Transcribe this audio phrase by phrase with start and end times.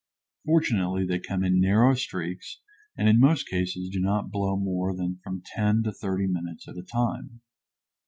[0.47, 2.59] Fortunately, they come in narrow streaks
[2.97, 6.75] and in most cases do not blow more than from ten to thirty minutes at
[6.75, 7.41] a time.